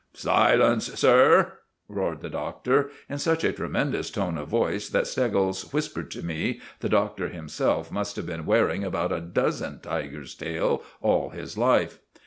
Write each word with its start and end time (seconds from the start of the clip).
"Silence, 0.15 0.87
sir!" 0.99 1.59
roared 1.87 2.21
the 2.21 2.29
Doctor 2.31 2.89
in 3.07 3.19
such 3.19 3.43
a 3.43 3.53
tremendous 3.53 4.09
tone 4.09 4.35
of 4.35 4.47
voice 4.47 4.89
that 4.89 5.05
Steggles 5.05 5.71
whispered 5.73 6.09
to 6.09 6.23
me 6.25 6.59
the 6.79 6.89
Doctor 6.89 7.27
himself 7.29 7.91
must 7.91 8.15
have 8.15 8.25
been 8.25 8.47
wearing 8.47 8.83
about 8.83 9.11
a 9.11 9.21
dozen 9.21 9.79
tigers' 9.79 10.33
tails 10.33 10.83
all 11.03 11.29
his 11.29 11.55
life. 11.55 11.99